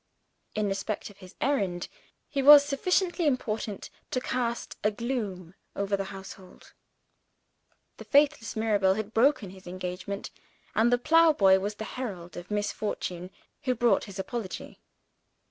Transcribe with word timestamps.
In 0.55 0.65
respect 0.67 1.11
of 1.11 1.17
his 1.19 1.35
errand, 1.41 1.87
he 2.27 2.41
was 2.41 2.65
sufficiently 2.65 3.27
important 3.27 3.91
to 4.09 4.19
cast 4.19 4.75
a 4.83 4.89
gloom 4.89 5.53
over 5.75 5.95
the 5.95 6.05
household. 6.05 6.73
The 7.97 8.03
faithless 8.05 8.55
Mirabel 8.55 8.95
had 8.95 9.13
broken 9.13 9.51
his 9.51 9.67
engagement, 9.67 10.31
and 10.73 10.91
the 10.91 10.97
plowboy 10.97 11.59
was 11.59 11.75
the 11.75 11.83
herald 11.85 12.35
of 12.35 12.49
misfortune 12.49 13.29
who 13.65 13.75
brought 13.75 14.05
his 14.05 14.17
apology. 14.17 14.79